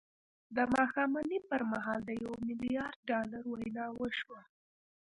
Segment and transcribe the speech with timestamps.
[0.55, 4.41] د ماښامنۍ پر مهال د یوه میلیارد ډالرو وینا وشوه